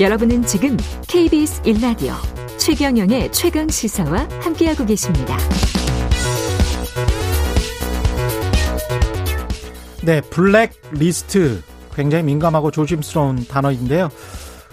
여러분은 0.00 0.44
지금 0.44 0.76
KBS 1.08 1.62
1라디오 1.62 2.12
최경영의 2.56 3.32
최강 3.32 3.66
시사와 3.66 4.28
함께하고 4.40 4.86
계십니다. 4.86 5.36
네, 10.04 10.20
블랙 10.20 10.80
리스트 10.92 11.62
굉장히 11.96 12.22
민감하고 12.22 12.70
조심스러운 12.70 13.44
단어인데요. 13.48 14.08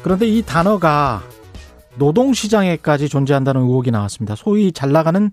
그런데 0.03 0.27
이 0.27 0.43
단어가 0.43 1.23
노동시장에까지 1.97 3.09
존재한다는 3.09 3.61
의혹이 3.61 3.89
나왔습니다. 3.89 4.35
소위 4.35 4.71
잘 4.71 4.91
나가는 4.91 5.31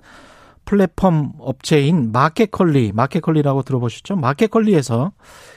플랫폼 0.64 1.32
업체인 1.38 2.12
마켓컬리, 2.12 2.92
마켓컬리라고 2.94 3.62
들어보셨죠? 3.62 4.16
마켓컬리에서 4.16 5.12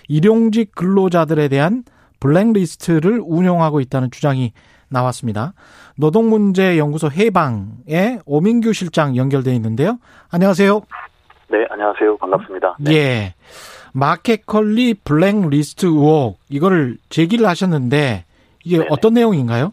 일용직 0.09 0.75
근로자들에 0.75 1.47
대한 1.47 1.85
블랙리스트를 2.19 3.21
운영하고 3.23 3.79
있다는 3.79 4.11
주장이 4.11 4.53
나왔습니다. 4.89 5.53
노동문제연구소 5.97 7.11
해방의 7.11 8.19
오민규 8.25 8.73
실장 8.73 9.15
연결돼 9.15 9.53
있는데요. 9.55 9.99
안녕하세요. 10.31 10.81
네, 11.49 11.65
안녕하세요. 11.69 12.17
반갑습니다. 12.17 12.77
네. 12.79 12.93
예. 12.93 13.33
마켓컬리 13.93 14.95
블랙리스트 15.05 15.85
의혹 15.85 16.37
이거를 16.49 16.97
제기를 17.09 17.47
하셨는데 17.47 18.25
이게 18.65 18.77
네네. 18.77 18.89
어떤 18.89 19.13
내용인가요? 19.13 19.71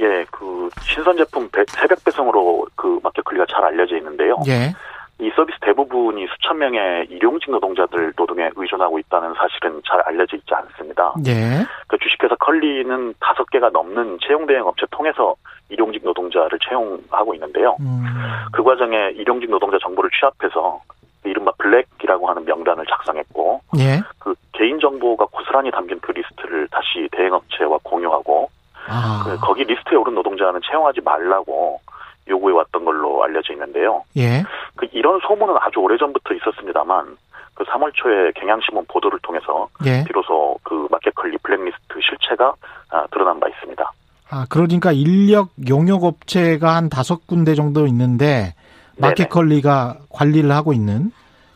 예, 0.00 0.26
그 0.30 0.68
신선 0.82 1.16
제품 1.16 1.48
새벽 1.68 2.04
배송으로 2.04 2.66
그 2.74 3.00
마켓컬리가 3.02 3.46
잘 3.50 3.64
알려져 3.64 3.96
있는데요. 3.96 4.36
예. 4.48 4.74
이 5.18 5.30
서비스 5.34 5.58
대부분이 5.62 6.26
수천 6.26 6.58
명의 6.58 7.06
일용직 7.08 7.50
노동자들 7.50 8.12
노동에 8.16 8.50
의존하고 8.54 8.98
있다는 8.98 9.32
사실은 9.34 9.80
잘 9.88 10.00
알려져 10.02 10.36
있지 10.36 10.54
않습니다. 10.54 11.14
예. 11.26 11.64
그 11.86 11.96
주식회사 11.98 12.34
컬리는 12.36 13.14
다섯 13.18 13.48
개가 13.50 13.70
넘는 13.70 14.18
채용 14.20 14.46
대행 14.46 14.66
업체 14.66 14.84
통해서 14.90 15.34
일용직 15.70 16.04
노동자를 16.04 16.58
채용하고 16.68 17.34
있는데요. 17.34 17.76
음. 17.80 18.04
그 18.52 18.62
과정에 18.62 19.10
일용직 19.14 19.48
노동자 19.48 19.78
정보를 19.78 20.10
취합해서 20.10 20.80
이른바 21.24 21.50
블랙이라고 21.58 22.28
하는 22.28 22.44
명단을 22.44 22.84
작성했고, 22.86 23.60
예. 23.78 24.00
그 24.18 24.34
개인 24.52 24.78
정보가 24.78 25.26
고스란히 25.32 25.70
담긴 25.70 25.98
그 26.00 26.12
리스트를 26.12 26.68
다시 26.68 27.08
대행 27.10 27.32
업체와 27.32 27.78
공유하고, 27.82 28.48
아. 28.88 29.22
그 29.24 29.36
거기 29.38 29.64
리스트에 29.64 29.96
오른 29.96 30.14
노동자는 30.14 30.60
채용하지 30.70 31.00
말라고 31.00 31.80
요구해 32.28 32.54
왔던 32.54 32.84
걸로 32.84 33.22
알려져 33.24 33.52
있는데요. 33.52 34.02
예. 34.16 34.42
그 34.74 34.86
이런 34.92 35.20
소문은 35.20 35.54
아주 35.60 35.80
오래 35.80 35.96
전부터 35.96 36.34
있었습니다만 36.34 37.16
그 37.54 37.64
3월 37.64 37.92
초에 37.94 38.32
경향신문 38.32 38.84
보도를 38.88 39.18
통해서 39.22 39.68
예. 39.86 40.04
비로소 40.04 40.58
그 40.62 40.86
마켓컬리 40.90 41.38
블랙리스트 41.38 41.94
실체가 42.02 42.54
아, 42.90 43.06
드러난 43.12 43.40
바 43.40 43.48
있습니다. 43.48 43.92
아, 44.30 44.46
그러니까 44.48 44.92
인력 44.92 45.50
용역 45.68 46.04
업체가 46.04 46.74
한 46.74 46.88
다섯 46.88 47.26
군데 47.26 47.54
정도 47.54 47.86
있는데 47.86 48.54
마켓컬리가 48.98 49.98
관리를 50.10 50.50
하고 50.50 50.72
있는 50.72 51.12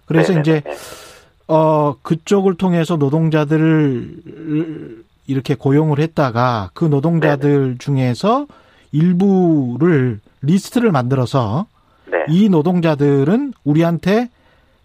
그래서 0.07 0.33
네네네. 0.33 0.41
이제 0.41 0.63
어 1.49 1.97
그쪽을 2.03 2.57
통해서 2.57 2.97
노동자들을 2.97 4.09
이렇게 5.27 5.55
고용을 5.55 5.99
했다가 5.99 6.71
그 6.75 6.85
노동자들 6.85 7.79
중에서 7.79 8.47
일부를 8.93 10.21
리스트를 10.43 10.91
만들어서 10.93 11.67
네. 12.07 12.25
이 12.29 12.49
노동자들은 12.49 13.53
우리한테 13.65 14.29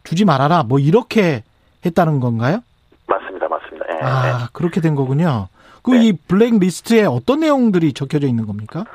주지 0.03 0.25
말아라 0.25 0.63
뭐 0.63 0.79
이렇게 0.79 1.43
했다는 1.85 2.19
건가요? 2.19 2.59
맞습니다, 3.07 3.47
맞습니다. 3.47 3.85
예, 3.91 3.95
예. 3.95 4.01
아 4.01 4.49
그렇게 4.53 4.81
된 4.81 4.95
거군요. 4.95 5.47
그 5.83 5.91
네. 5.91 6.05
이 6.05 6.13
블랙 6.13 6.59
리스트에 6.59 7.05
어떤 7.05 7.39
내용들이 7.39 7.93
적혀져 7.93 8.27
있는 8.27 8.45
겁니까? 8.45 8.85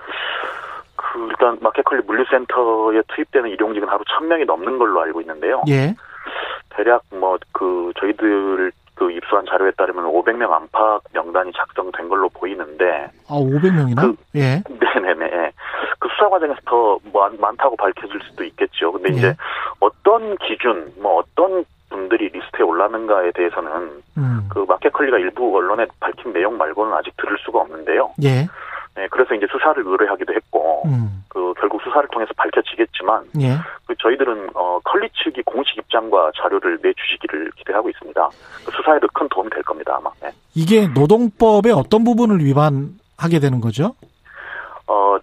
그 0.97 1.29
일단 1.31 1.59
마켓컬리 1.61 2.03
물류센터에 2.05 3.03
투입되는 3.09 3.51
일용직은 3.51 3.89
하루 3.89 4.03
1000명이 4.05 4.47
넘는 4.47 4.79
걸로 4.79 5.01
알고 5.01 5.21
있는데요. 5.21 5.63
예. 5.69 5.95
대략 6.71 7.03
뭐 7.11 7.39
그 7.61 7.93
저희들 8.01 8.73
그 9.01 9.11
입수한 9.11 9.47
자료에 9.47 9.71
따르면 9.79 10.05
500명 10.05 10.53
안팎 10.53 11.01
명단이 11.15 11.53
작성된 11.57 12.11
걸로 12.11 12.29
보이는데 12.29 13.09
아 13.29 13.35
500명이나? 13.35 13.97
그- 14.03 14.17
예. 14.39 14.63
네네네. 14.69 15.53
그 15.99 16.09
수사 16.11 16.29
과정에서 16.29 16.61
더 16.67 16.99
많, 17.11 17.35
많다고 17.41 17.77
밝혀질 17.77 18.21
수도 18.29 18.45
있겠죠. 18.45 18.93
근데 18.93 19.11
예. 19.15 19.17
이제 19.17 19.37
어떤 19.81 20.37
기준, 20.37 20.93
뭐 21.01 21.21
어떤 21.21 21.65
분들이 21.89 22.29
리스트에 22.29 22.63
올랐는가에 22.63 23.33
대해서는 23.33 24.03
음. 24.19 24.49
그 24.51 24.67
마켓컬리가 24.69 25.17
일부 25.17 25.57
언론에 25.57 25.87
밝힌 25.99 26.35
내용 26.35 26.59
말고는 26.59 26.93
아직 26.93 27.17
들을 27.17 27.39
수가 27.39 27.61
없는데요. 27.61 28.13
예. 28.23 28.47
네, 28.97 29.09
그래서 29.11 29.35
이제 29.35 29.47
수사를 29.51 29.83
의뢰하기도 29.87 30.35
했고, 30.35 30.83
음. 30.85 31.20
그 31.61 31.69
결국 31.69 31.83
수사를 31.83 32.09
통해서 32.11 32.33
밝혀지겠지만, 32.37 33.25
예. 33.41 33.57
그 33.87 33.95
저희들은 33.99 34.51
어 34.55 34.81
컬리 34.85 35.09
측이 35.23 35.43
공식 35.43 35.77
입장과 35.77 36.33
자료를 36.41 36.79
내주시기를 36.83 37.51
기대하고 37.57 37.91
있습니다. 37.91 38.29
그 38.65 38.73
수사에도 38.73 39.07
큰 39.13 39.29
도움이 39.29 39.51
될 39.51 39.63
겁니다 39.63 39.97
아마. 39.99 40.11
네. 40.23 40.31
이게 40.55 40.89
노동법의 40.89 41.73
어떤 41.73 42.05
부분을 42.05 42.43
위반하게 42.45 43.39
되는 43.41 43.61
거죠? 43.61 43.95
어, 44.87 45.19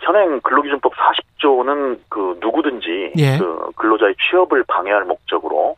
현행 0.00 0.40
근로기준법 0.40 0.92
40조는 0.92 2.00
그 2.08 2.38
누구든지 2.40 3.12
예. 3.16 3.38
그 3.38 3.70
근로자의 3.76 4.14
취업을 4.28 4.64
방해할 4.64 5.04
목적으로 5.04 5.76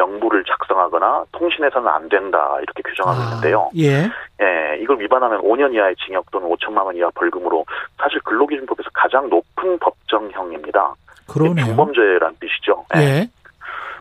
명부를 0.00 0.44
작성하거나 0.44 1.24
통신해서는 1.32 1.88
안 1.88 2.08
된다 2.08 2.56
이렇게 2.62 2.82
규정하고 2.82 3.22
있는데요. 3.22 3.70
예. 3.76 4.08
예, 4.42 4.78
이걸 4.80 4.98
위반하면 5.00 5.42
5년 5.42 5.74
이하의 5.74 5.94
징역 6.04 6.30
또는 6.30 6.48
5천만 6.48 6.84
원 6.84 6.96
이하 6.96 7.10
벌금으로 7.14 7.64
사실 7.98 8.18
근로기준법에서 8.20 8.88
가장 8.94 9.28
높은 9.28 9.78
법정형입니다. 9.78 10.94
그러네요. 11.26 11.66
중범죄란 11.66 12.36
뜻이죠. 12.40 12.84
예. 12.96 13.00
예. 13.00 13.28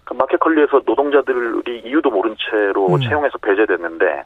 그 0.06 0.14
마켓컬리에서 0.14 0.82
노동자들이 0.86 1.82
이유도 1.86 2.10
모른 2.10 2.36
채로 2.50 2.88
음. 2.96 3.00
채용해서 3.02 3.38
배제됐는데 3.40 4.24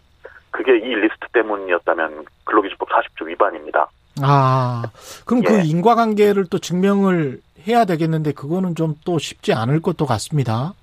그게 0.51 0.77
이 0.77 0.95
리스트 0.95 1.27
때문이었다면 1.33 2.25
근로기준법 2.45 2.87
40조 2.89 3.27
위반입니다. 3.27 3.89
아, 4.21 4.83
그럼 5.25 5.41
그 5.43 5.55
예. 5.55 5.63
인과관계를 5.63 6.45
또 6.51 6.59
증명을 6.59 7.39
해야 7.67 7.85
되겠는데 7.85 8.33
그거는 8.33 8.75
좀 8.75 8.95
또 9.05 9.17
쉽지 9.17 9.53
않을 9.53 9.81
것도 9.81 10.05
같습니다. 10.05 10.73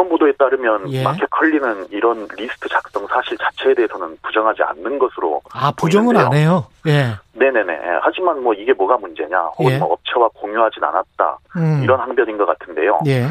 언론 0.00 0.08
보도에 0.08 0.32
따르면 0.32 0.90
예. 0.92 1.02
마켓 1.04 1.28
컬리는 1.28 1.86
이런 1.90 2.26
리스트 2.36 2.68
작성 2.70 3.06
사실 3.06 3.36
자체에 3.36 3.74
대해서는 3.74 4.16
부정하지 4.22 4.62
않는 4.62 4.98
것으로 4.98 5.42
아, 5.52 5.70
부정은 5.72 6.14
보이는데요. 6.14 6.26
안 6.26 6.34
해요. 6.34 6.66
예. 6.86 7.14
네네네. 7.38 7.78
하지만 8.00 8.42
뭐 8.42 8.54
이게 8.54 8.72
뭐가 8.72 8.96
문제냐, 8.96 9.38
혹은 9.58 9.72
예. 9.72 9.78
뭐 9.78 9.92
업체와 9.92 10.28
공유하진 10.34 10.82
않았다 10.82 11.38
음. 11.56 11.80
이런 11.82 12.00
항변인 12.00 12.38
것 12.38 12.46
같은데요. 12.46 13.00
예. 13.06 13.26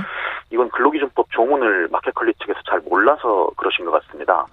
이건 0.51 0.69
근로기준법 0.69 1.27
조문을 1.31 1.87
마켓 1.91 2.13
컬리 2.13 2.33
측에서 2.35 2.59
잘 2.69 2.79
몰라서 2.81 3.49
그러신 3.57 3.85
것 3.85 3.91
같습니다. 3.91 4.45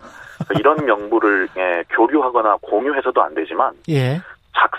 그러니까 0.49 0.59
이런 0.59 0.77
명부를 0.87 1.49
예, 1.59 1.85
교류하거나 1.91 2.57
공유해서도 2.63 3.23
안 3.23 3.35
되지만 3.35 3.73
예. 3.91 4.21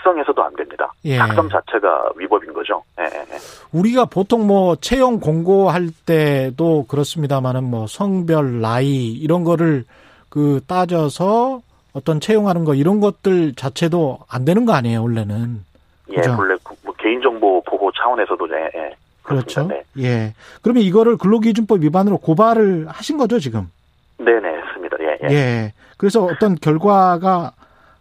작성해서도 0.08 0.42
안 0.42 0.54
됩니다. 0.56 0.92
예. 1.04 1.18
작성 1.18 1.48
자체가 1.48 2.10
위법인 2.16 2.52
거죠. 2.52 2.82
예, 3.00 3.04
예, 3.04 3.20
예. 3.20 3.38
우리가 3.72 4.06
보통 4.06 4.46
뭐 4.46 4.76
채용 4.76 5.20
공고할 5.20 5.88
때도 6.06 6.86
그렇습니다만은 6.88 7.64
뭐 7.64 7.86
성별, 7.86 8.60
나이 8.60 9.12
이런 9.12 9.44
거를 9.44 9.84
그 10.28 10.60
따져서 10.66 11.60
어떤 11.92 12.20
채용하는 12.20 12.64
거 12.64 12.74
이런 12.74 13.00
것들 13.00 13.54
자체도 13.54 14.20
안 14.30 14.44
되는 14.44 14.64
거 14.64 14.72
아니에요, 14.72 15.02
원래는. 15.02 15.64
예, 16.10 16.16
그죠. 16.16 16.36
원래 16.38 16.56
그- 16.62 16.74
뭐 16.84 16.94
개인정보 16.98 17.62
보호 17.64 17.90
차원에서도 17.92 18.48
예, 18.50 18.64
예. 18.78 18.94
그렇죠. 19.22 19.66
그렇습니다. 19.66 19.76
예. 19.98 20.34
그러면 20.62 20.82
이거를 20.82 21.16
근로기준법 21.18 21.82
위반으로 21.82 22.18
고발을 22.18 22.86
하신 22.88 23.18
거죠, 23.18 23.38
지금? 23.38 23.70
네, 24.18 24.32
네, 24.40 24.48
했습니다. 24.48 24.96
예, 25.00 25.18
예. 25.28 25.34
예. 25.34 25.72
그래서 25.98 26.24
어떤 26.24 26.54
결과가 26.54 27.52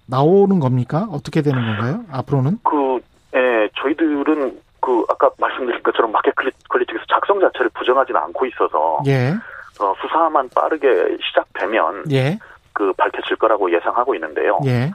나오는 0.08 0.60
겁니까? 0.60 1.08
어떻게 1.12 1.42
되는 1.42 1.62
건가요? 1.64 2.04
앞으로는? 2.12 2.60
그, 2.64 3.00
예, 3.36 3.70
저희들은 3.82 4.60
그 4.80 5.06
아까 5.10 5.30
말씀드린 5.38 5.84
것처럼 5.84 6.12
마켓 6.12 6.34
퀄리티에서 6.36 7.04
작성 7.10 7.40
자체를 7.40 7.70
부정하지는 7.74 8.20
않고 8.22 8.46
있어서 8.46 9.00
예. 9.08 9.34
어, 9.80 9.94
수사만 10.02 10.50
빠르게 10.56 11.18
시작되면 11.22 12.06
예. 12.12 12.40
그 12.74 12.94
밝혀질 12.94 13.36
거라고 13.38 13.72
예상하고 13.74 14.16
있는데요. 14.16 14.60
예. 14.66 14.92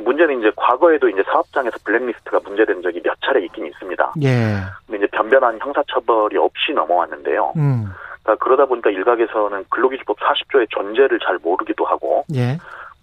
문제는 0.00 0.40
이제 0.40 0.50
과거에도 0.56 1.08
이제 1.08 1.22
사업장에서 1.30 1.76
블랙리스트가 1.84 2.40
문제된 2.44 2.82
적이 2.82 3.00
몇 3.02 3.16
차례 3.24 3.44
있긴 3.44 3.66
있습니다. 3.66 4.14
예. 4.22 4.62
근데 4.86 4.98
이제 4.98 5.06
변변한 5.12 5.58
형사처벌이 5.60 6.36
없이 6.36 6.72
넘어왔는데요. 6.72 7.52
음. 7.56 7.92
그러니까 8.22 8.42
그러다 8.44 8.66
보니까 8.66 8.90
일각에서는 8.90 9.64
근로기준법 9.68 10.16
40조의 10.18 10.70
존재를 10.70 11.18
잘 11.20 11.38
모르기도 11.42 11.84
하고 11.84 12.24
예. 12.34 12.58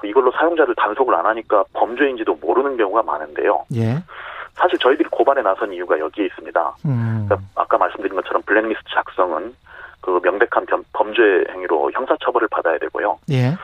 이걸로 0.07 0.31
사용자를 0.31 0.75
단속을 0.75 1.13
안 1.15 1.25
하니까 1.25 1.63
범죄인지도 1.73 2.35
모르는 2.41 2.77
경우가 2.77 3.03
많은데요. 3.03 3.65
예. 3.75 3.97
사실 4.55 4.77
저희들이 4.79 5.07
고발에 5.09 5.41
나선 5.41 5.71
이유가 5.73 5.97
여기에 5.99 6.25
있습니다. 6.25 6.75
음. 6.85 7.25
그러니까 7.27 7.49
아까 7.55 7.77
말씀드린 7.77 8.15
것처럼 8.15 8.41
블랙리스트 8.43 8.83
작성은 8.93 9.55
그 10.01 10.19
명백한 10.23 10.65
범- 10.65 10.83
범죄 10.93 11.21
행위로 11.51 11.91
형사처벌을 11.93 12.47
받아야 12.49 12.77
되고요. 12.79 13.19
예. 13.31 13.55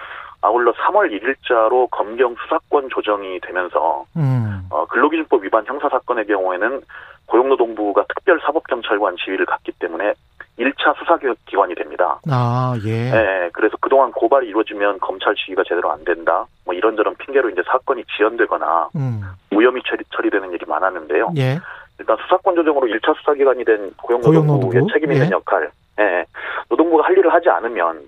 아울러 0.41 0.71
3월 0.73 1.11
1일자로 1.11 1.89
검경 1.91 2.35
수사권 2.43 2.89
조정이 2.89 3.39
되면서 3.41 4.05
음. 4.15 4.61
어, 4.69 4.85
근로기준법 4.85 5.43
위반 5.43 5.65
형사 5.65 5.89
사건의 5.89 6.27
경우에는 6.27 6.81
고용노동부가 7.25 8.05
특별사법경찰관 8.15 9.17
지위를 9.17 9.45
갖기 9.45 9.71
때문에 9.79 10.13
1차 10.59 10.97
수사기관이 10.97 11.75
됩니다. 11.75 12.19
아, 12.29 12.75
예. 12.85 13.11
예, 13.11 13.49
그래서 13.53 13.77
그동안 13.79 14.11
고발이 14.11 14.47
이루어지면 14.47 14.99
검찰 14.99 15.35
지휘가 15.35 15.63
제대로 15.67 15.91
안 15.91 16.03
된다. 16.03 16.45
뭐 16.65 16.73
이런저런 16.73 17.15
핑계로 17.15 17.49
이제 17.49 17.61
사건이 17.67 18.03
지연되거나 18.17 18.89
음. 18.95 19.21
무혐의 19.51 19.81
처리, 19.87 20.03
처리되는 20.15 20.51
일이 20.51 20.65
많았는데요. 20.67 21.33
예. 21.37 21.59
일단 21.99 22.17
수사권 22.23 22.55
조정으로 22.55 22.87
1차 22.87 23.15
수사기관이 23.17 23.65
된 23.65 23.91
고용노동부의 24.01 24.45
고용노동부? 24.47 24.93
책임 24.93 25.11
있는 25.11 25.27
예. 25.27 25.31
역할. 25.31 25.69
예, 25.99 26.25
노동부가 26.69 27.05
할 27.05 27.17
일을 27.17 27.33
하지 27.33 27.49
않으면 27.49 28.07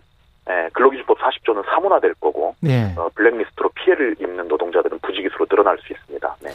예, 0.49 0.69
근로기준법 0.73 1.17
40조는 1.19 1.63
사문화될 1.65 2.15
거고 2.19 2.55
예. 2.65 2.93
어, 2.97 3.09
블랙리스트로 3.13 3.69
피해를 3.75 4.15
입는 4.19 4.47
노동자들은 4.47 4.99
부지기수로 4.99 5.45
늘어날 5.45 5.77
수 5.79 5.93
있습니다. 5.93 6.35
네. 6.41 6.49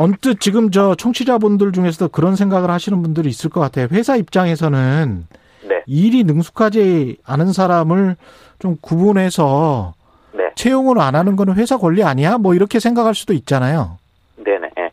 언뜻 0.00 0.40
지금 0.40 0.70
저 0.70 0.94
청취자분들 0.94 1.72
중에서도 1.72 2.10
그런 2.10 2.34
생각을 2.34 2.70
하시는 2.70 3.02
분들이 3.02 3.28
있을 3.28 3.50
것 3.50 3.60
같아요. 3.60 3.86
회사 3.92 4.16
입장에서는 4.16 5.26
네. 5.68 5.82
일이 5.86 6.24
능숙하지 6.24 7.18
않은 7.26 7.52
사람을 7.52 8.16
좀 8.58 8.76
구분해서 8.80 9.92
네. 10.32 10.52
채용을 10.54 10.98
안 10.98 11.16
하는 11.16 11.36
거는 11.36 11.54
회사 11.56 11.76
권리 11.76 12.02
아니야? 12.02 12.38
뭐 12.38 12.54
이렇게 12.54 12.80
생각할 12.80 13.14
수도 13.14 13.34
있잖아요. 13.34 13.98
네네. 14.36 14.70
예. 14.78 14.90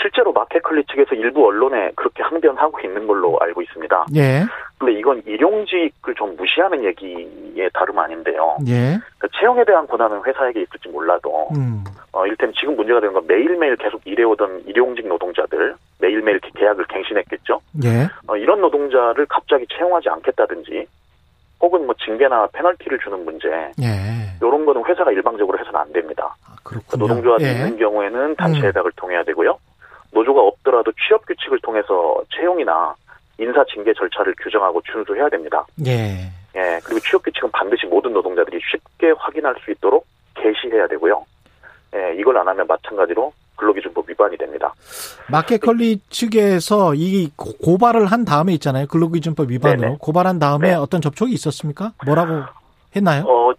실제로 0.00 0.32
마켓컬리 0.32 0.84
측에서 0.86 1.16
일부 1.16 1.46
언론에 1.46 1.90
그렇게 1.94 2.22
항변하고 2.22 2.80
있는 2.82 3.06
걸로 3.06 3.38
알고 3.42 3.60
있습니다. 3.60 4.06
예. 4.16 4.46
근데 4.80 4.94
이건 4.94 5.22
일용직을 5.26 6.14
좀 6.16 6.34
무시하는 6.36 6.82
얘기에 6.84 7.68
다름 7.74 7.98
아닌데요. 7.98 8.56
예. 8.66 8.96
그러니까 9.18 9.28
채용에 9.38 9.62
대한 9.66 9.86
권한은 9.86 10.22
회사에게 10.24 10.62
있을지 10.62 10.88
몰라도, 10.88 11.48
음. 11.54 11.84
어, 12.12 12.26
일테면 12.26 12.54
지금 12.58 12.76
문제가 12.76 12.98
되는 12.98 13.12
건 13.12 13.26
매일매일 13.26 13.76
계속 13.76 14.00
일해오던 14.06 14.64
일용직 14.66 15.06
노동자들, 15.06 15.74
매일매일 16.00 16.38
이렇게 16.42 16.50
계약을 16.58 16.86
갱신했겠죠? 16.86 17.60
예. 17.84 18.08
어, 18.26 18.36
이런 18.38 18.62
노동자를 18.62 19.26
갑자기 19.26 19.66
채용하지 19.70 20.08
않겠다든지, 20.08 20.86
혹은 21.60 21.84
뭐 21.84 21.94
징계나 22.02 22.46
페널티를 22.54 23.00
주는 23.00 23.22
문제, 23.22 23.48
예. 23.50 24.32
이런 24.40 24.64
거는 24.64 24.82
회사가 24.86 25.12
일방적으로 25.12 25.58
해서는 25.58 25.78
안 25.78 25.92
됩니다. 25.92 26.34
아, 26.48 26.56
그 26.64 26.80
그렇군요. 26.80 27.06
노동조합이 27.06 27.44
예. 27.44 27.50
있는 27.50 27.76
경우에는 27.76 28.36
단체 28.36 28.60
음. 28.60 28.64
협약을 28.68 28.92
통해야 28.96 29.22
되고요. 29.24 29.58
노조가 30.12 30.40
없더라도 30.40 30.90
취업 31.06 31.26
규칙을 31.26 31.60
통해서 31.60 32.22
채용이나 32.34 32.94
인사 33.40 33.64
징계 33.72 33.92
절차를 33.94 34.34
규정하고 34.42 34.82
준수해야 34.82 35.28
됩니다. 35.30 35.64
예. 35.86 36.30
예, 36.56 36.80
그리고 36.84 37.00
취업 37.00 37.22
규칙은 37.22 37.50
반드시 37.52 37.86
모든 37.86 38.12
노동자들이 38.12 38.60
쉽게 38.70 39.12
확인할 39.18 39.54
수 39.64 39.70
있도록 39.70 40.06
게시해야 40.34 40.86
되고요. 40.88 41.24
예, 41.94 42.14
이걸 42.18 42.36
안 42.38 42.46
하면 42.48 42.66
마찬가지로 42.66 43.32
근로기준법 43.56 44.08
위반이 44.08 44.36
됩니다. 44.36 44.72
마켓컬리 45.28 46.00
측에서 46.08 46.94
이 46.94 47.30
고- 47.36 47.52
고발을 47.58 48.06
한 48.06 48.24
다음에 48.24 48.52
있잖아요. 48.54 48.86
근로기준법 48.88 49.50
위반으로 49.50 49.80
네네. 49.80 49.96
고발한 50.00 50.38
다음에 50.38 50.68
네. 50.70 50.74
어떤 50.74 51.00
접촉이 51.00 51.32
있었습니까? 51.32 51.92
뭐라고 52.04 52.42
했나요? 52.96 53.24
어, 53.26 53.52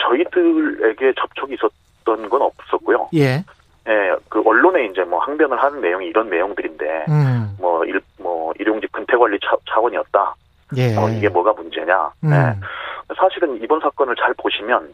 저희들에게 0.00 1.12
접촉이 1.20 1.54
있었던 1.54 2.28
건 2.28 2.42
없었고요. 2.42 3.08
예. 3.14 3.44
예, 3.88 4.14
그 4.28 4.42
언론에 4.44 4.86
이제 4.86 5.02
뭐 5.02 5.18
항변을 5.20 5.62
하는 5.62 5.80
내용이 5.80 6.06
이런 6.06 6.28
내용들인데, 6.28 7.06
음. 7.08 7.56
뭐 7.58 7.84
일, 7.84 8.00
뭐 8.18 8.52
일용직 8.58 8.92
근태 8.92 9.16
관리 9.16 9.38
차, 9.40 9.56
차원이었다. 9.70 10.34
예. 10.76 10.96
어, 10.96 11.08
이게 11.08 11.28
뭐가 11.28 11.54
문제냐. 11.54 12.10
음. 12.24 12.32
예. 12.32 13.14
사실은 13.16 13.60
이번 13.62 13.80
사건을 13.80 14.14
잘 14.16 14.34
보시면 14.34 14.92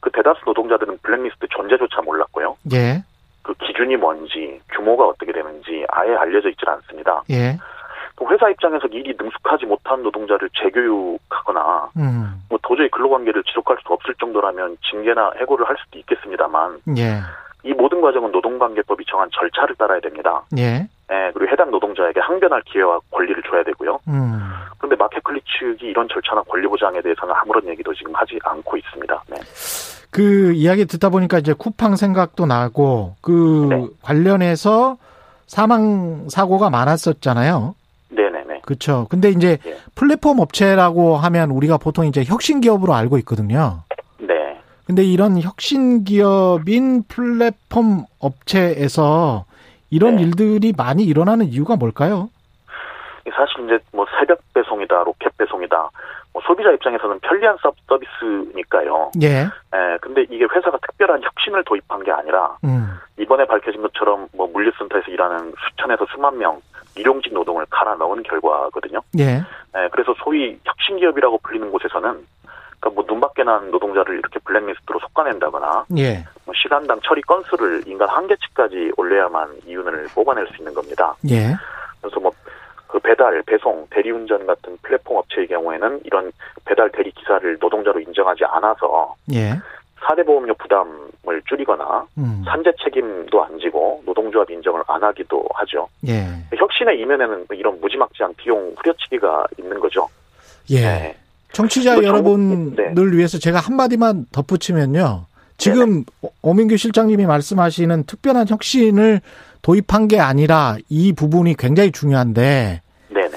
그 0.00 0.10
대다수 0.10 0.40
노동자들은 0.44 0.98
블랙리스트 1.02 1.46
존재조차 1.50 2.02
몰랐고요. 2.02 2.56
예. 2.72 3.02
그 3.42 3.54
기준이 3.54 3.96
뭔지, 3.96 4.60
규모가 4.72 5.06
어떻게 5.06 5.30
되는지 5.32 5.86
아예 5.90 6.14
알려져 6.16 6.48
있질 6.48 6.68
않습니다. 6.68 7.22
예. 7.30 7.56
또 8.16 8.28
회사 8.30 8.48
입장에서 8.48 8.88
일이 8.88 9.14
능숙하지 9.16 9.66
못한 9.66 10.02
노동자를 10.02 10.48
재교육하거나 10.60 11.90
음. 11.98 12.42
뭐 12.48 12.58
도저히 12.62 12.88
근로관계를 12.88 13.44
지속할 13.44 13.76
수 13.86 13.92
없을 13.92 14.14
정도라면 14.14 14.78
징계나 14.90 15.32
해고를 15.38 15.68
할 15.68 15.76
수도 15.84 15.98
있겠습니다만 15.98 16.80
예. 16.96 17.20
이 17.66 17.72
모든 17.72 18.00
과정은 18.00 18.30
노동관계법이 18.30 19.04
정한 19.10 19.28
절차를 19.32 19.74
따라야 19.76 19.98
됩니다. 20.00 20.44
예. 20.56 20.88
예, 21.10 21.30
그리고 21.34 21.50
해당 21.50 21.70
노동자에게 21.70 22.20
항변할 22.20 22.62
기회와 22.66 23.00
권리를 23.10 23.42
줘야 23.48 23.62
되고요. 23.64 23.98
음. 24.08 24.40
그런데 24.78 24.96
마켓클리 24.96 25.40
측이 25.40 25.86
이런 25.86 26.08
절차나 26.08 26.42
권리 26.42 26.66
보장에 26.68 27.00
대해서는 27.00 27.34
아무런 27.34 27.66
얘기도 27.68 27.92
지금 27.94 28.14
하지 28.14 28.38
않고 28.44 28.76
있습니다. 28.76 29.22
네. 29.30 29.36
그 30.10 30.52
이야기 30.52 30.86
듣다 30.86 31.10
보니까 31.10 31.38
이제 31.38 31.52
쿠팡 31.52 31.96
생각도 31.96 32.46
나고 32.46 33.16
그 33.20 33.66
네. 33.68 33.86
관련해서 34.02 34.96
사망 35.46 36.28
사고가 36.28 36.70
많았었잖아요. 36.70 37.74
네네네. 38.10 38.60
그렇죠. 38.62 39.06
근데 39.10 39.30
이제 39.30 39.58
예. 39.66 39.76
플랫폼 39.94 40.38
업체라고 40.40 41.16
하면 41.16 41.50
우리가 41.50 41.78
보통 41.78 42.06
이제 42.06 42.22
혁신 42.24 42.60
기업으로 42.60 42.94
알고 42.94 43.18
있거든요. 43.18 43.82
네. 44.86 44.94
근데 44.94 45.02
이런 45.04 45.40
혁신 45.40 46.04
기업인 46.04 47.02
플랫폼 47.08 48.04
업체에서 48.20 49.44
이런 49.90 50.16
네. 50.16 50.22
일들이 50.22 50.72
많이 50.76 51.04
일어나는 51.04 51.46
이유가 51.46 51.76
뭘까요? 51.76 52.30
사실 53.34 53.64
이제 53.66 53.78
뭐 53.92 54.06
새벽 54.18 54.38
배송이다, 54.54 55.02
로켓 55.04 55.36
배송이다. 55.36 55.90
뭐 56.32 56.42
소비자 56.46 56.70
입장에서는 56.70 57.18
편리한 57.20 57.56
서- 57.60 57.72
서비스니까요. 57.88 59.10
예. 59.22 59.28
예, 59.44 59.98
근데 60.00 60.22
이게 60.30 60.44
회사가 60.44 60.78
특별한 60.78 61.22
혁신을 61.22 61.64
도입한 61.64 62.04
게 62.04 62.12
아니라 62.12 62.56
음. 62.64 62.88
이번에 63.18 63.44
밝혀진 63.46 63.82
것처럼 63.82 64.28
뭐 64.32 64.46
물류센터에서 64.52 65.10
일하는 65.10 65.52
수천에서 65.68 66.06
수만 66.14 66.38
명 66.38 66.60
일용직 66.94 67.32
노동을 67.34 67.66
갈아 67.68 67.94
넣은 67.96 68.22
결과거든요. 68.22 69.00
예. 69.18 69.24
예, 69.76 69.88
그래서 69.92 70.14
소위 70.22 70.58
혁신 70.64 70.96
기업이라고 70.98 71.38
불리는 71.38 71.70
곳에서는 71.72 72.24
그러니까 72.86 72.90
뭐 72.94 73.04
눈밖에 73.08 73.42
난 73.44 73.70
노동자를 73.70 74.18
이렇게 74.18 74.38
블랙리스트로 74.40 74.98
속아낸다거나 75.00 75.86
예. 75.98 76.24
뭐 76.44 76.54
시간당 76.54 77.00
처리 77.02 77.20
건수를 77.22 77.82
인간 77.86 78.08
한계치까지 78.08 78.92
올려야만 78.96 79.60
이윤을 79.66 80.08
뽑아낼 80.14 80.46
수 80.48 80.56
있는 80.58 80.72
겁니다. 80.72 81.14
예. 81.28 81.54
그래서 82.00 82.20
뭐 82.20 82.32
그 82.96 83.00
배달, 83.00 83.42
배송, 83.42 83.86
대리운전 83.90 84.46
같은 84.46 84.78
플랫폼 84.82 85.16
업체의 85.18 85.48
경우에는 85.48 86.00
이런 86.04 86.32
배달 86.64 86.90
대리 86.90 87.10
기사를 87.12 87.58
노동자로 87.60 88.00
인정하지 88.00 88.44
않아서 88.44 89.14
예. 89.34 89.52
사대보험료 90.00 90.54
부담을 90.54 91.42
줄이거나 91.46 92.06
음. 92.16 92.42
산재 92.46 92.72
책임도 92.82 93.44
안 93.44 93.58
지고 93.58 94.02
노동조합 94.06 94.50
인정을 94.50 94.82
안 94.86 95.02
하기도 95.02 95.44
하죠. 95.54 95.88
예. 96.06 96.26
혁신의 96.56 97.00
이면에는 97.00 97.46
이런 97.52 97.80
무지막지한 97.80 98.34
비용 98.36 98.72
후려치기가 98.78 99.46
있는 99.58 99.80
거죠. 99.80 100.08
예. 100.70 100.80
네. 100.80 101.16
청취자 101.56 101.94
정- 101.94 102.74
네. 102.76 102.92
위해서 103.16 103.38
제가 103.38 103.58
한마디만 103.60 104.26
덧붙이면요. 104.32 105.24
지금 105.58 106.04
오민규 106.42 106.76
실장님이 106.76 107.24
말씀하시는 107.26 108.04
특별한 108.04 108.48
혁신을 108.48 109.22
도입한 109.62 110.06
게 110.08 110.20
아니라 110.20 110.76
이 110.90 111.12
부분이 111.14 111.54
굉장히 111.56 111.90
중요한데 111.92 112.82
네네. 113.08 113.30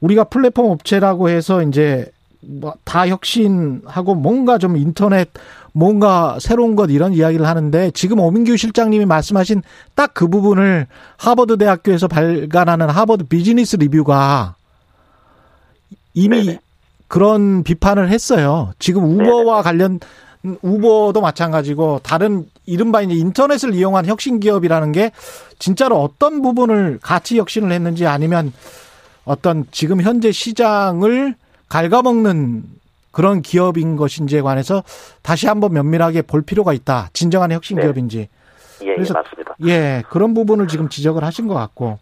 우리가 0.00 0.24
플랫폼 0.24 0.70
업체라고 0.70 1.28
해서 1.28 1.62
이제 1.62 2.10
뭐 2.40 2.74
다 2.84 3.06
혁신하고 3.06 4.14
뭔가 4.16 4.58
좀 4.58 4.76
인터넷 4.76 5.28
뭔가 5.72 6.38
새로운 6.40 6.74
것 6.74 6.90
이런 6.90 7.12
이야기를 7.12 7.46
하는데 7.46 7.90
지금 7.92 8.18
오민규 8.18 8.56
실장님이 8.56 9.04
말씀하신 9.06 9.62
딱 9.94 10.12
그 10.14 10.26
부분을 10.28 10.86
하버드 11.18 11.56
대학교에서 11.58 12.08
발간하는 12.08 12.88
하버드 12.88 13.24
비즈니스 13.24 13.76
리뷰가 13.76 14.56
이미 16.14 16.44
네네. 16.46 16.58
그런 17.12 17.62
비판을 17.62 18.08
했어요. 18.08 18.72
지금 18.78 19.04
우버와 19.04 19.60
관련 19.60 20.00
우버도 20.62 21.20
마찬가지고 21.20 22.00
다른 22.02 22.46
이른바 22.64 23.02
이제 23.02 23.12
인터넷을 23.14 23.74
이용한 23.74 24.06
혁신 24.06 24.40
기업이라는 24.40 24.92
게 24.92 25.10
진짜로 25.58 26.00
어떤 26.00 26.40
부분을 26.40 27.00
같이 27.02 27.38
혁신을 27.38 27.70
했는지 27.70 28.06
아니면 28.06 28.54
어떤 29.26 29.66
지금 29.72 30.00
현재 30.00 30.32
시장을 30.32 31.34
갉아먹는 31.68 32.62
그런 33.10 33.42
기업인 33.42 33.96
것인지에 33.96 34.40
관해서 34.40 34.82
다시 35.20 35.46
한번 35.46 35.74
면밀하게 35.74 36.22
볼 36.22 36.40
필요가 36.40 36.72
있다. 36.72 37.10
진정한 37.12 37.52
혁신 37.52 37.76
네. 37.76 37.82
기업인지. 37.82 38.28
예, 38.84 38.86
예, 38.88 38.94
그래서- 38.94 39.12
맞습니다. 39.12 39.54
예, 39.66 40.02
그런 40.08 40.32
부분을 40.32 40.66
지금 40.66 40.88
지적을 40.88 41.22
하신 41.24 41.46
것 41.46 41.52
같고. 41.52 41.98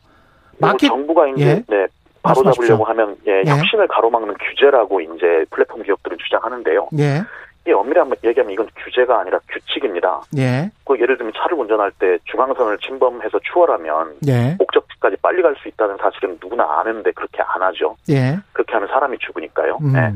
마켓 0.58 0.86
정부가 0.86 1.26
이제 1.30 1.44
예. 1.44 1.54
네. 1.68 1.88
바로잡으려고 2.22 2.84
하면 2.84 3.16
예, 3.26 3.42
예. 3.46 3.50
혁신을 3.50 3.88
가로막는 3.88 4.34
규제라고 4.34 5.00
이제 5.00 5.44
플랫폼 5.50 5.82
기업들은 5.82 6.18
주장하는데요. 6.18 6.88
예, 6.98 7.22
이 7.66 7.72
엄밀히 7.72 8.00
얘기하면 8.24 8.52
이건 8.52 8.68
규제가 8.76 9.20
아니라 9.20 9.38
규칙입니다. 9.48 10.22
예, 10.38 10.70
그 10.84 10.98
예를 11.00 11.16
들면 11.16 11.32
차를 11.36 11.58
운전할 11.58 11.92
때 11.98 12.18
중앙선을 12.24 12.78
침범해서 12.78 13.38
추월하면 13.40 14.16
예, 14.28 14.56
목적지까지 14.58 15.16
빨리 15.22 15.42
갈 15.42 15.54
수 15.56 15.68
있다는 15.68 15.96
사실은 15.98 16.38
누구나 16.42 16.80
아는데 16.80 17.10
그렇게 17.12 17.42
안 17.42 17.62
하죠. 17.62 17.96
예, 18.10 18.38
그렇게 18.52 18.72
하면 18.74 18.88
사람이 18.88 19.18
죽으니까요. 19.18 19.78
음, 19.82 19.92
네. 19.92 20.12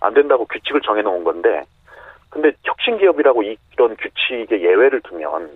안 0.00 0.14
된다고 0.14 0.46
규칙을 0.46 0.80
정해놓은 0.82 1.24
건데 1.24 1.64
근데 2.30 2.52
혁신 2.64 2.98
기업이라고 2.98 3.42
이런 3.42 3.96
규칙의 3.96 4.62
예외를 4.62 5.00
두면 5.02 5.50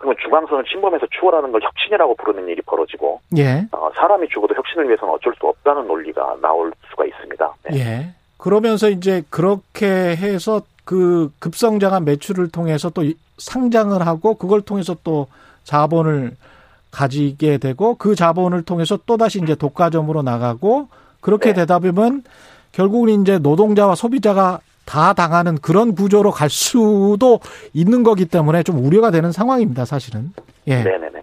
그러면 0.00 0.16
중앙선을 0.24 0.64
침범해서 0.64 1.06
추월하는 1.10 1.52
걸 1.52 1.62
혁신이라고 1.62 2.16
부르는 2.16 2.48
일이 2.48 2.62
벌어지고 2.62 3.20
예. 3.36 3.66
어, 3.70 3.90
사람이 3.94 4.28
죽어도 4.28 4.54
혁신을 4.54 4.88
위해서는 4.88 5.12
어쩔 5.12 5.34
수 5.38 5.46
없다는 5.46 5.86
논리가 5.86 6.38
나올 6.40 6.72
수가 6.88 7.04
있습니다. 7.04 7.54
네. 7.70 7.78
예. 7.78 8.14
그러면서 8.38 8.88
이제 8.88 9.22
그렇게 9.28 9.86
해서 9.86 10.62
그 10.86 11.30
급성장한 11.38 12.06
매출을 12.06 12.50
통해서 12.50 12.88
또 12.88 13.02
상장을 13.36 14.04
하고 14.06 14.34
그걸 14.34 14.62
통해서 14.62 14.96
또 15.04 15.26
자본을 15.64 16.32
가지게 16.90 17.58
되고 17.58 17.94
그 17.96 18.14
자본을 18.14 18.64
통해서 18.64 18.98
또 19.04 19.18
다시 19.18 19.38
이제 19.42 19.54
독과점으로 19.54 20.22
나가고 20.22 20.88
그렇게 21.20 21.50
네. 21.50 21.60
되다 21.60 21.78
보면 21.78 22.24
결국은 22.72 23.20
이제 23.20 23.38
노동자와 23.38 23.94
소비자가 23.94 24.60
다 24.84 25.12
당하는 25.12 25.56
그런 25.58 25.94
구조로 25.94 26.30
갈 26.30 26.50
수도 26.50 27.40
있는 27.72 28.02
거기 28.02 28.24
때문에 28.26 28.62
좀 28.62 28.84
우려가 28.84 29.10
되는 29.10 29.32
상황입니다, 29.32 29.84
사실은. 29.84 30.32
예. 30.66 30.82
네네네. 30.82 31.20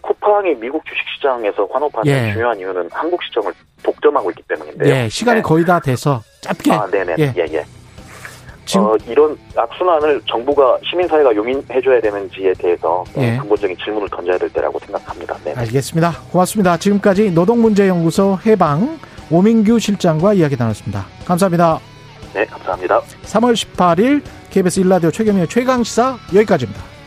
쿠팡이 0.00 0.54
미국 0.56 0.82
주식시장에서 0.86 1.68
환호파는 1.70 2.12
예. 2.12 2.32
중요한 2.32 2.58
이유는 2.58 2.88
한국 2.92 3.22
시장을 3.22 3.52
독점하고 3.82 4.30
있기 4.30 4.42
때문인데요. 4.48 4.94
예, 4.94 5.08
시간이 5.08 5.38
네. 5.38 5.42
거의 5.42 5.64
다 5.64 5.80
돼서 5.80 6.22
짧게 6.40 6.72
아, 6.72 6.86
네네. 6.86 7.16
예. 7.18 7.34
예, 7.36 7.46
예. 7.52 7.64
지금 8.64 8.86
어, 8.86 8.96
이런 9.08 9.36
악순환을 9.56 10.22
정부가 10.26 10.78
시민사회가 10.88 11.34
용인해줘야 11.34 12.00
되는지에 12.00 12.52
대해서 12.54 13.00
어, 13.00 13.04
예. 13.18 13.36
근본적인 13.38 13.76
질문을 13.82 14.08
던져야 14.10 14.38
될 14.38 14.48
때라고 14.50 14.78
생각합니다. 14.78 15.36
네. 15.44 15.54
알겠습니다. 15.56 16.12
고맙습니다. 16.30 16.76
지금까지 16.76 17.32
노동문제연구소 17.32 18.38
해방 18.46 18.98
오민규 19.30 19.78
실장과 19.78 20.34
이야기 20.34 20.56
나눴습니다. 20.56 21.06
감사합니다. 21.24 21.89
네, 22.34 22.44
감사합니다. 22.46 23.00
3월 23.00 23.54
18일 23.54 24.22
KBS 24.50 24.80
일라디오 24.80 25.10
최경영의 25.10 25.48
최강시사 25.48 26.18
여기까지입니다. 26.34 26.99